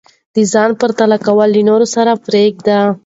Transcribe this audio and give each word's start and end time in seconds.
د 0.35 0.37
ځان 0.53 0.69
پرتله 0.79 1.17
کول 1.25 1.49
له 1.55 1.61
نورو 1.69 1.87
سره 1.95 2.11
پریږدئ. 2.25 2.77